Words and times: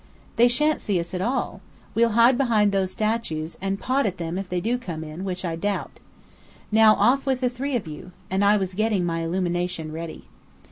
"They 0.35 0.47
shan't 0.47 0.81
see 0.81 0.99
us 0.99 1.13
at 1.13 1.21
all. 1.21 1.61
We'll 1.93 2.13
hide 2.17 2.35
behind 2.35 2.71
those 2.71 2.89
statues 2.89 3.55
and 3.61 3.79
pot 3.79 4.07
at 4.07 4.17
them 4.17 4.39
if 4.39 4.49
they 4.49 4.59
do 4.59 4.79
come 4.79 5.03
in, 5.03 5.23
which 5.23 5.45
I 5.45 5.55
doubt. 5.55 5.99
Now, 6.71 6.95
off 6.95 7.27
with 7.27 7.39
the 7.39 7.49
three 7.51 7.75
of 7.75 7.85
you!" 7.85 8.11
And 8.31 8.43
I 8.43 8.57
was 8.57 8.73
getting 8.73 9.05
my 9.05 9.19
illumination 9.19 9.91
ready. 9.91 10.23